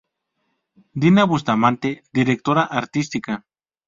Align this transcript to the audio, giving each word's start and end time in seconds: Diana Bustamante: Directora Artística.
Diana 0.95 1.25
Bustamante: 1.25 1.91
Directora 2.11 2.63
Artística. 2.81 3.45